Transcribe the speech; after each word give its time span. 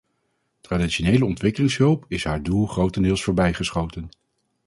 Traditionele 0.61 1.25
ontwikkelingshulp 1.25 2.05
is 2.07 2.23
haar 2.25 2.43
doel 2.43 2.65
grotendeels 2.65 3.23
voorbijgeschoten. 3.23 4.09